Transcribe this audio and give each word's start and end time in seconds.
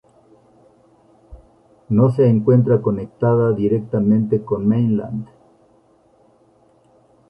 No 1.89 2.09
se 2.09 2.27
encuentra 2.27 2.81
conectada 2.81 3.51
directamente 3.53 4.43
con 4.43 4.67
Mainland. 4.67 5.27